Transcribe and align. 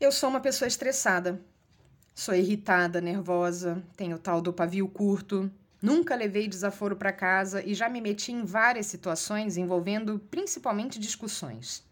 Eu 0.00 0.10
sou 0.10 0.30
uma 0.30 0.40
pessoa 0.40 0.66
estressada. 0.66 1.38
Sou 2.14 2.34
irritada, 2.34 3.02
nervosa, 3.02 3.84
tenho 3.98 4.18
tal 4.18 4.40
do 4.40 4.50
pavio 4.50 4.88
curto. 4.88 5.52
Nunca 5.82 6.14
levei 6.14 6.48
desaforo 6.48 6.96
para 6.96 7.12
casa 7.12 7.62
e 7.62 7.74
já 7.74 7.86
me 7.86 8.00
meti 8.00 8.32
em 8.32 8.42
várias 8.42 8.86
situações 8.86 9.58
envolvendo 9.58 10.18
principalmente 10.30 10.98
discussões. 10.98 11.84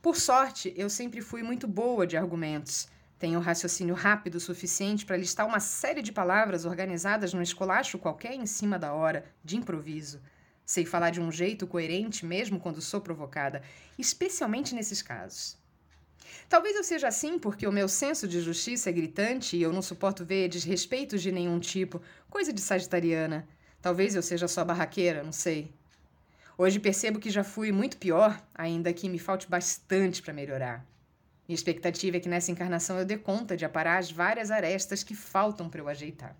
Por 0.00 0.14
sorte, 0.14 0.72
eu 0.76 0.88
sempre 0.88 1.20
fui 1.20 1.42
muito 1.42 1.66
boa 1.66 2.06
de 2.06 2.16
argumentos. 2.16 2.86
Tenho 3.18 3.40
raciocínio 3.40 3.96
rápido 3.96 4.36
o 4.36 4.40
suficiente 4.40 5.04
para 5.04 5.16
listar 5.16 5.44
uma 5.44 5.58
série 5.58 6.02
de 6.02 6.12
palavras 6.12 6.64
organizadas 6.64 7.34
num 7.34 7.42
escolacho 7.42 7.98
qualquer 7.98 8.34
em 8.34 8.46
cima 8.46 8.78
da 8.78 8.92
hora, 8.92 9.24
de 9.42 9.56
improviso. 9.56 10.20
Sei 10.64 10.86
falar 10.86 11.10
de 11.10 11.20
um 11.20 11.32
jeito 11.32 11.66
coerente 11.66 12.24
mesmo 12.24 12.60
quando 12.60 12.80
sou 12.80 13.00
provocada, 13.00 13.60
especialmente 13.98 14.72
nesses 14.72 15.02
casos. 15.02 15.58
Talvez 16.48 16.76
eu 16.76 16.84
seja 16.84 17.08
assim 17.08 17.38
porque 17.38 17.66
o 17.66 17.72
meu 17.72 17.88
senso 17.88 18.26
de 18.26 18.40
justiça 18.40 18.88
é 18.88 18.92
gritante 18.92 19.56
e 19.56 19.62
eu 19.62 19.72
não 19.72 19.82
suporto 19.82 20.24
ver 20.24 20.48
desrespeitos 20.48 21.20
de 21.20 21.30
nenhum 21.30 21.60
tipo, 21.60 22.00
coisa 22.30 22.52
de 22.52 22.60
sagitariana. 22.60 23.46
Talvez 23.82 24.14
eu 24.14 24.22
seja 24.22 24.48
só 24.48 24.64
barraqueira, 24.64 25.22
não 25.22 25.32
sei. 25.32 25.72
Hoje 26.56 26.80
percebo 26.80 27.20
que 27.20 27.30
já 27.30 27.44
fui 27.44 27.70
muito 27.70 27.98
pior, 27.98 28.42
ainda 28.54 28.92
que 28.92 29.08
me 29.08 29.18
falte 29.18 29.48
bastante 29.48 30.20
para 30.20 30.32
melhorar. 30.32 30.84
Minha 31.46 31.54
expectativa 31.54 32.16
é 32.16 32.20
que 32.20 32.28
nessa 32.28 32.50
encarnação 32.50 32.98
eu 32.98 33.04
dê 33.04 33.16
conta 33.16 33.56
de 33.56 33.64
aparar 33.64 33.98
as 33.98 34.10
várias 34.10 34.50
arestas 34.50 35.02
que 35.02 35.14
faltam 35.14 35.68
para 35.68 35.80
eu 35.80 35.88
ajeitar. 35.88 36.36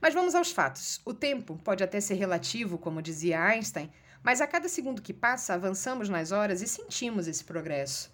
Mas 0.00 0.14
vamos 0.14 0.34
aos 0.34 0.52
fatos. 0.52 1.00
O 1.04 1.14
tempo 1.14 1.58
pode 1.64 1.82
até 1.82 2.00
ser 2.00 2.14
relativo, 2.14 2.78
como 2.78 3.02
dizia 3.02 3.42
Einstein, 3.42 3.90
mas 4.22 4.40
a 4.40 4.46
cada 4.46 4.68
segundo 4.68 5.02
que 5.02 5.14
passa 5.14 5.54
avançamos 5.54 6.08
nas 6.08 6.30
horas 6.30 6.62
e 6.62 6.68
sentimos 6.68 7.26
esse 7.26 7.42
progresso. 7.42 8.10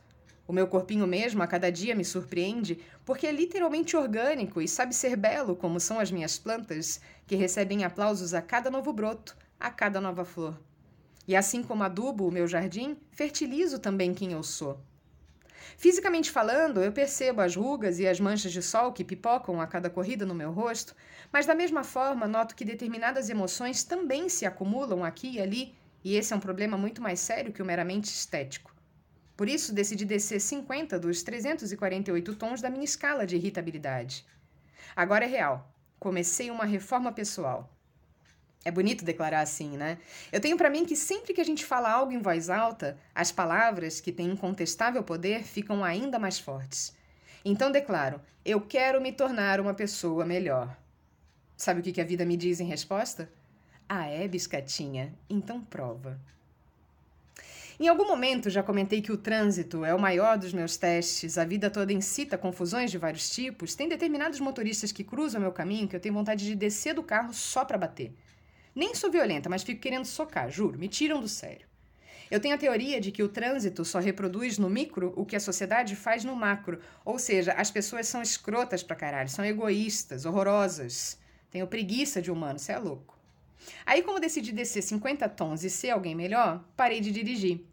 O 0.47 0.53
meu 0.53 0.67
corpinho 0.67 1.07
mesmo 1.07 1.43
a 1.43 1.47
cada 1.47 1.73
dia 1.73 1.95
me 1.95 2.05
surpreende, 2.05 2.79
porque 3.05 3.27
é 3.27 3.33
literalmente 3.33 3.97
orgânico 3.97 4.61
e 4.61 4.69
sabe 4.69 4.95
ser 4.95 5.17
belo, 5.17 5.57
como 5.57 5.81
são 5.81 5.99
as 5.99 6.11
minhas 6.11 6.39
plantas, 6.39 7.01
que 7.27 7.35
recebem 7.35 7.83
aplausos 7.83 8.35
a 8.35 8.43
cada 8.43 8.71
novo 8.71 8.93
broto, 8.93 9.35
a 9.59 9.71
cada 9.71 10.01
nova 10.01 10.25
flor. 10.25 10.61
E 11.27 11.35
assim 11.35 11.63
como 11.63 11.83
adubo 11.83 12.29
o 12.29 12.31
meu 12.31 12.47
jardim, 12.47 12.97
fertilizo 13.11 13.79
também 13.79 14.13
quem 14.13 14.33
eu 14.33 14.43
sou. 14.43 14.79
Fisicamente 15.79 16.31
falando, 16.31 16.83
eu 16.83 16.93
percebo 16.93 17.41
as 17.41 17.57
rugas 17.57 17.99
e 17.99 18.07
as 18.07 18.21
manchas 18.21 18.53
de 18.53 18.61
sol 18.61 18.93
que 18.93 19.03
pipocam 19.03 19.63
a 19.63 19.67
cada 19.67 19.89
corrida 19.89 20.27
no 20.27 20.35
meu 20.35 20.53
rosto, 20.53 20.95
mas 21.33 21.47
da 21.47 21.55
mesma 21.55 21.83
forma 21.83 22.29
noto 22.29 22.55
que 22.55 22.67
determinadas 22.67 23.31
emoções 23.31 23.83
também 23.83 24.29
se 24.29 24.45
acumulam 24.45 25.03
aqui 25.03 25.33
e 25.33 25.41
ali, 25.41 25.75
e 26.05 26.17
esse 26.17 26.35
é 26.35 26.37
um 26.37 26.41
problema 26.41 26.77
muito 26.77 27.01
mais 27.01 27.19
sério 27.19 27.53
que 27.53 27.63
o 27.63 27.65
meramente 27.65 28.11
estético. 28.11 28.74
Por 29.37 29.49
isso, 29.49 29.75
decidi 29.75 30.05
descer 30.05 30.41
50 30.41 30.99
dos 30.99 31.23
348 31.23 32.35
tons 32.35 32.61
da 32.61 32.71
minha 32.71 32.85
escala 32.85 33.27
de 33.27 33.37
irritabilidade. 33.37 34.25
Agora 34.95 35.25
é 35.25 35.29
real. 35.29 35.69
Comecei 35.99 36.51
uma 36.51 36.65
reforma 36.65 37.13
pessoal. 37.13 37.71
É 38.65 38.71
bonito 38.71 39.05
declarar 39.05 39.41
assim, 39.41 39.77
né? 39.77 39.99
Eu 40.33 40.41
tenho 40.41 40.57
para 40.57 40.71
mim 40.71 40.87
que 40.87 40.97
sempre 40.97 41.35
que 41.35 41.41
a 41.41 41.45
gente 41.45 41.67
fala 41.67 41.91
algo 41.91 42.13
em 42.13 42.23
voz 42.23 42.49
alta, 42.49 42.97
as 43.15 43.31
palavras, 43.31 44.01
que 44.01 44.11
têm 44.11 44.31
incontestável 44.31 45.03
poder, 45.03 45.43
ficam 45.43 45.85
ainda 45.85 46.19
mais 46.19 46.39
fortes. 46.39 46.97
Então 47.45 47.71
declaro: 47.71 48.21
eu 48.45 48.61
quero 48.61 49.03
me 49.03 49.13
tornar 49.13 49.61
uma 49.61 49.75
pessoa 49.75 50.25
melhor. 50.25 50.75
Sabe 51.57 51.81
o 51.81 51.83
que 51.83 52.01
a 52.01 52.05
vida 52.05 52.25
me 52.25 52.37
diz 52.37 52.59
em 52.59 52.67
resposta? 52.67 53.31
Ah, 53.87 54.07
é, 54.07 54.27
biscatinha? 54.27 55.15
Então 55.29 55.61
prova. 55.61 56.19
Em 57.79 57.89
algum 57.89 58.07
momento 58.07 58.49
já 58.49 58.63
comentei 58.63 59.03
que 59.03 59.11
o 59.11 59.17
trânsito 59.17 59.85
é 59.85 59.93
o 59.93 59.99
maior 59.99 60.39
dos 60.39 60.53
meus 60.53 60.77
testes, 60.77 61.37
a 61.37 61.45
vida 61.45 61.69
toda 61.69 61.93
incita 61.93 62.39
confusões 62.39 62.89
de 62.89 62.99
vários 62.99 63.29
tipos. 63.29 63.75
Tem 63.75 63.89
determinados 63.89 64.39
motoristas 64.39 64.93
que 64.93 65.03
cruzam 65.03 65.41
meu 65.41 65.51
caminho 65.51 65.89
que 65.89 65.97
eu 65.97 66.01
tenho 66.01 66.15
vontade 66.15 66.45
de 66.45 66.55
descer 66.55 66.95
do 66.95 67.03
carro 67.03 67.35
só 67.35 67.65
para 67.65 67.77
bater. 67.77 68.13
Nem 68.75 68.95
sou 68.95 69.11
violenta, 69.11 69.49
mas 69.49 69.65
fico 69.65 69.81
querendo 69.81 70.05
socar, 70.05 70.49
juro, 70.51 70.79
me 70.79 70.87
tiram 70.87 71.21
do 71.21 71.27
sério. 71.27 71.67
Eu 72.31 72.41
tenho 72.41 72.55
a 72.55 72.59
teoria 72.59 73.01
de 73.01 73.11
que 73.11 73.23
o 73.23 73.29
trânsito 73.29 73.85
só 73.85 73.99
reproduz 73.99 74.57
no 74.57 74.71
micro 74.71 75.13
o 75.17 75.27
que 75.27 75.37
a 75.37 75.41
sociedade 75.41 75.97
faz 75.97 76.25
no 76.25 76.35
macro, 76.37 76.79
ou 77.05 77.19
seja, 77.19 77.53
as 77.55 77.73
pessoas 77.73 78.07
são 78.07 78.23
escrotas 78.23 78.85
pra 78.85 78.97
caralho, 78.97 79.29
são 79.29 79.45
egoístas, 79.45 80.25
horrorosas. 80.25 81.19
Tenho 81.51 81.67
preguiça 81.67 82.23
de 82.23 82.31
humano, 82.31 82.59
você 82.59 82.73
é 82.73 82.79
louco. 82.79 83.15
Aí, 83.87 84.03
como 84.03 84.21
decidi 84.21 84.53
descer 84.53 84.83
50 84.83 85.29
tons 85.29 85.63
e 85.65 85.71
ser 85.71 85.91
alguém 85.91 86.15
melhor, 86.15 86.65
parei 86.77 87.01
de 87.01 87.11
dirigir. 87.11 87.65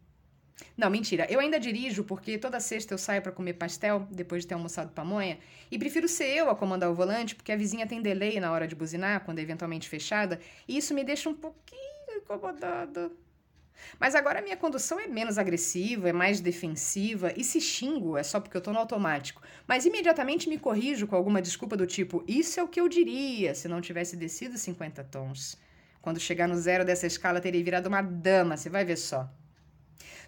Não, 0.76 0.88
mentira. 0.90 1.26
Eu 1.30 1.40
ainda 1.40 1.58
dirijo 1.58 2.04
porque 2.04 2.38
toda 2.38 2.60
sexta 2.60 2.94
eu 2.94 2.98
saio 2.98 3.22
para 3.22 3.32
comer 3.32 3.54
pastel 3.54 4.06
depois 4.10 4.42
de 4.42 4.48
ter 4.48 4.54
almoçado 4.54 4.92
pamonha 4.92 5.38
e 5.70 5.78
prefiro 5.78 6.08
ser 6.08 6.26
eu 6.26 6.50
a 6.50 6.56
comandar 6.56 6.90
o 6.90 6.94
volante 6.94 7.34
porque 7.34 7.52
a 7.52 7.56
vizinha 7.56 7.86
tem 7.86 8.00
delay 8.00 8.40
na 8.40 8.52
hora 8.52 8.66
de 8.66 8.74
buzinar 8.74 9.24
quando 9.24 9.38
é 9.38 9.42
eventualmente 9.42 9.88
fechada 9.88 10.40
e 10.66 10.76
isso 10.76 10.94
me 10.94 11.04
deixa 11.04 11.28
um 11.28 11.34
pouquinho 11.34 12.16
incomodada. 12.16 13.10
Mas 13.98 14.14
agora 14.14 14.38
a 14.38 14.42
minha 14.42 14.56
condução 14.56 14.98
é 14.98 15.06
menos 15.06 15.38
agressiva, 15.38 16.08
é 16.08 16.12
mais 16.12 16.40
defensiva 16.40 17.32
e 17.36 17.42
se 17.42 17.60
xingo 17.60 18.16
é 18.16 18.22
só 18.22 18.40
porque 18.40 18.56
eu 18.56 18.60
tô 18.60 18.72
no 18.72 18.78
automático. 18.78 19.42
Mas 19.66 19.84
imediatamente 19.84 20.48
me 20.48 20.58
corrijo 20.58 21.06
com 21.06 21.16
alguma 21.16 21.42
desculpa 21.42 21.76
do 21.76 21.86
tipo: 21.86 22.24
Isso 22.26 22.60
é 22.60 22.62
o 22.62 22.68
que 22.68 22.80
eu 22.80 22.88
diria 22.88 23.54
se 23.54 23.68
não 23.68 23.80
tivesse 23.80 24.16
descido 24.16 24.56
50 24.56 25.02
tons. 25.04 25.58
Quando 26.00 26.20
chegar 26.20 26.48
no 26.48 26.56
zero 26.56 26.84
dessa 26.84 27.06
escala, 27.06 27.40
teria 27.40 27.62
virado 27.62 27.86
uma 27.86 28.02
dama, 28.02 28.56
você 28.56 28.68
vai 28.68 28.84
ver 28.84 28.96
só. 28.96 29.28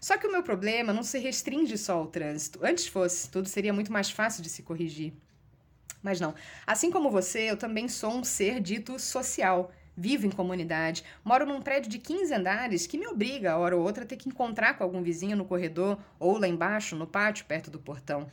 Só 0.05 0.19
que 0.19 0.27
o 0.27 0.31
meu 0.31 0.43
problema 0.43 0.93
não 0.93 1.03
se 1.03 1.19
restringe 1.19 1.79
só 1.79 1.95
ao 1.95 2.07
trânsito. 2.07 2.59
Antes 2.63 2.87
fosse, 2.87 3.27
tudo 3.31 3.49
seria 3.49 3.73
muito 3.73 3.91
mais 3.91 4.11
fácil 4.11 4.43
de 4.43 4.51
se 4.51 4.63
corrigir. 4.63 5.15
Mas 6.03 6.21
não. 6.21 6.35
Assim 6.67 6.91
como 6.91 7.11
você, 7.11 7.51
eu 7.51 7.57
também 7.57 7.89
sou 7.89 8.13
um 8.13 8.23
ser 8.23 8.61
dito 8.61 8.99
social. 8.99 9.73
Vivo 9.97 10.27
em 10.27 10.31
comunidade, 10.31 11.03
moro 11.25 11.47
num 11.47 11.63
prédio 11.63 11.91
de 11.91 11.99
15 11.99 12.35
andares 12.35 12.87
que 12.87 12.99
me 12.99 13.07
obriga, 13.07 13.53
a 13.53 13.57
hora 13.57 13.79
ou 13.79 13.83
outra, 13.83 14.05
a 14.05 14.07
ter 14.07 14.19
que 14.19 14.29
encontrar 14.29 14.77
com 14.77 14.85
algum 14.85 15.03
vizinho 15.03 15.39
no 15.39 15.47
corredor 15.47 15.99
ou 16.19 16.37
lá 16.37 16.47
embaixo, 16.47 16.95
no 16.95 17.07
pátio, 17.07 17.47
perto 17.47 17.71
do 17.71 17.79
portão. 17.79 18.31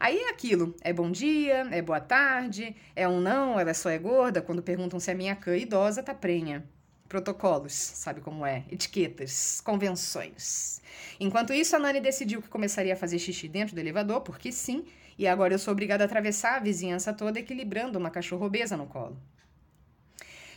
Aí 0.00 0.18
é 0.18 0.30
aquilo: 0.30 0.74
é 0.80 0.92
bom 0.92 1.12
dia, 1.12 1.68
é 1.70 1.80
boa 1.80 2.00
tarde, 2.00 2.74
é 2.96 3.06
um 3.06 3.20
não, 3.20 3.60
ela 3.60 3.72
só 3.72 3.88
é 3.88 3.98
gorda, 3.98 4.42
quando 4.42 4.64
perguntam 4.64 4.98
se 4.98 5.12
a 5.12 5.14
minha 5.14 5.36
cã 5.36 5.56
idosa 5.56 6.02
tá 6.02 6.12
prenha. 6.12 6.68
Protocolos, 7.14 7.72
sabe 7.72 8.20
como 8.20 8.44
é? 8.44 8.64
Etiquetas, 8.68 9.60
convenções. 9.60 10.82
Enquanto 11.20 11.52
isso, 11.52 11.76
a 11.76 11.78
Nani 11.78 12.00
decidiu 12.00 12.42
que 12.42 12.48
começaria 12.48 12.92
a 12.92 12.96
fazer 12.96 13.20
xixi 13.20 13.46
dentro 13.46 13.72
do 13.72 13.78
elevador, 13.78 14.22
porque 14.22 14.50
sim, 14.50 14.84
e 15.16 15.24
agora 15.28 15.54
eu 15.54 15.58
sou 15.60 15.70
obrigada 15.70 16.02
a 16.02 16.06
atravessar 16.06 16.56
a 16.56 16.58
vizinhança 16.58 17.12
toda 17.12 17.38
equilibrando 17.38 18.00
uma 18.00 18.10
cachorro 18.10 18.46
obesa 18.46 18.76
no 18.76 18.88
colo. 18.88 19.16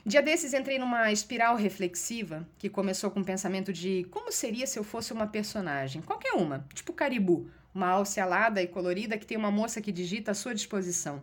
Dia 0.03 0.23
desses 0.23 0.51
entrei 0.51 0.79
numa 0.79 1.11
espiral 1.11 1.55
reflexiva 1.55 2.49
que 2.57 2.71
começou 2.71 3.11
com 3.11 3.19
o 3.19 3.25
pensamento 3.25 3.71
de 3.71 4.07
como 4.09 4.31
seria 4.31 4.65
se 4.65 4.79
eu 4.79 4.83
fosse 4.83 5.13
uma 5.13 5.27
personagem, 5.27 6.01
qualquer 6.01 6.33
uma, 6.33 6.65
tipo 6.73 6.91
Caribu, 6.91 7.47
uma 7.71 7.89
alce 7.89 8.19
alada 8.19 8.63
e 8.63 8.67
colorida 8.67 9.15
que 9.15 9.27
tem 9.27 9.37
uma 9.37 9.51
moça 9.51 9.79
que 9.79 9.91
digita 9.91 10.31
à 10.31 10.33
sua 10.33 10.55
disposição. 10.55 11.21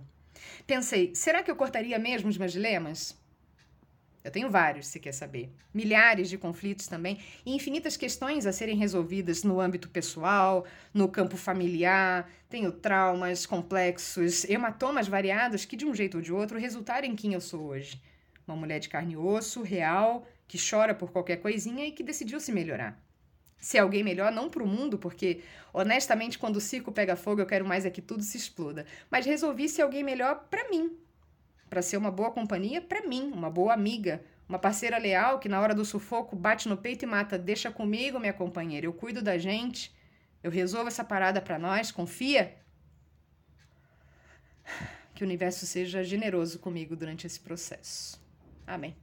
Pensei, 0.64 1.12
será 1.12 1.42
que 1.42 1.50
eu 1.50 1.56
cortaria 1.56 1.98
mesmo 1.98 2.28
os 2.28 2.38
meus 2.38 2.52
dilemas? 2.52 3.23
Eu 4.24 4.30
tenho 4.30 4.50
vários, 4.50 4.86
se 4.86 4.98
quer 4.98 5.12
saber. 5.12 5.52
Milhares 5.72 6.30
de 6.30 6.38
conflitos 6.38 6.88
também 6.88 7.18
e 7.44 7.54
infinitas 7.54 7.94
questões 7.94 8.46
a 8.46 8.52
serem 8.52 8.74
resolvidas 8.74 9.44
no 9.44 9.60
âmbito 9.60 9.90
pessoal, 9.90 10.64
no 10.94 11.08
campo 11.08 11.36
familiar. 11.36 12.30
Tenho 12.48 12.72
traumas 12.72 13.44
complexos, 13.44 14.44
hematomas 14.44 15.06
variados 15.06 15.66
que, 15.66 15.76
de 15.76 15.84
um 15.84 15.94
jeito 15.94 16.16
ou 16.16 16.22
de 16.22 16.32
outro, 16.32 16.58
resultaram 16.58 17.06
em 17.06 17.14
quem 17.14 17.34
eu 17.34 17.40
sou 17.40 17.66
hoje. 17.66 18.00
Uma 18.48 18.56
mulher 18.56 18.78
de 18.78 18.88
carne 18.88 19.12
e 19.12 19.16
osso, 19.18 19.62
real, 19.62 20.26
que 20.48 20.58
chora 20.58 20.94
por 20.94 21.12
qualquer 21.12 21.36
coisinha 21.36 21.86
e 21.86 21.92
que 21.92 22.02
decidiu 22.02 22.40
se 22.40 22.50
melhorar. 22.50 22.98
Ser 23.58 23.78
alguém 23.78 24.02
melhor, 24.02 24.32
não 24.32 24.48
para 24.48 24.62
o 24.62 24.66
mundo, 24.66 24.98
porque, 24.98 25.42
honestamente, 25.72 26.38
quando 26.38 26.56
o 26.56 26.60
circo 26.62 26.90
pega 26.90 27.14
fogo, 27.14 27.42
eu 27.42 27.46
quero 27.46 27.66
mais 27.66 27.84
é 27.84 27.90
que 27.90 28.00
tudo 28.00 28.22
se 28.22 28.38
exploda. 28.38 28.86
Mas 29.10 29.26
resolvi 29.26 29.68
ser 29.68 29.82
alguém 29.82 30.02
melhor 30.02 30.46
para 30.50 30.68
mim, 30.70 30.96
para 31.68 31.82
ser 31.82 31.96
uma 31.96 32.10
boa 32.10 32.30
companhia 32.30 32.80
para 32.80 33.06
mim, 33.06 33.30
uma 33.32 33.50
boa 33.50 33.72
amiga, 33.72 34.22
uma 34.48 34.58
parceira 34.58 34.98
leal 34.98 35.38
que 35.38 35.48
na 35.48 35.60
hora 35.60 35.74
do 35.74 35.84
sufoco 35.84 36.36
bate 36.36 36.68
no 36.68 36.76
peito 36.76 37.04
e 37.04 37.06
mata, 37.06 37.38
deixa 37.38 37.70
comigo, 37.70 38.20
minha 38.20 38.32
companheira, 38.32 38.86
eu 38.86 38.92
cuido 38.92 39.22
da 39.22 39.38
gente, 39.38 39.94
eu 40.42 40.50
resolvo 40.50 40.88
essa 40.88 41.04
parada 41.04 41.40
para 41.40 41.58
nós, 41.58 41.90
confia. 41.90 42.56
Que 45.14 45.22
o 45.22 45.26
universo 45.26 45.64
seja 45.66 46.02
generoso 46.02 46.58
comigo 46.58 46.96
durante 46.96 47.26
esse 47.26 47.40
processo. 47.40 48.20
Amém. 48.66 48.96